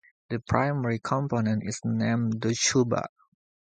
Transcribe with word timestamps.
The 0.31 0.39
primary 0.39 0.97
component 0.97 1.61
is 1.63 1.79
named 1.83 2.37
Dschubba. 2.41 3.05